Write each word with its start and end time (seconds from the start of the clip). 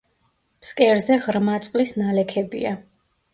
ფსკერზე 0.63 1.17
ღრმა 1.25 1.59
წყლის 1.67 1.93
ნალექებია. 1.99 2.73